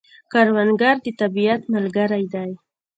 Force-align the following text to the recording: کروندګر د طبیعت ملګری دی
کروندګر 0.31 0.95
د 1.05 1.07
طبیعت 1.21 1.61
ملګری 1.73 2.25
دی 2.33 2.51